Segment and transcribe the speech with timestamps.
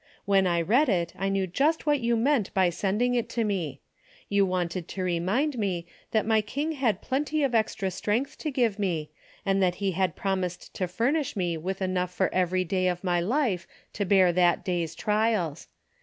[0.25, 3.81] When I read it I knew just what you meant by sending it to me.
[4.29, 8.79] You wanted to remind me that my King had plenty of extra strength to give
[8.79, 9.11] me,
[9.45, 13.19] and that he had promised to furnish me with enough for every day of my
[13.21, 15.67] life to bear that day's trials.